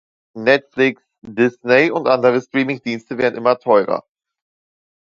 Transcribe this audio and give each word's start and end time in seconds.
Netflix, 0.35 1.03
Disney 1.21 1.91
und 1.91 2.07
andere 2.07 2.41
Streaming-Dienste 2.41 3.19
werden 3.19 3.35
immer 3.37 3.59
teurer. 3.59 4.03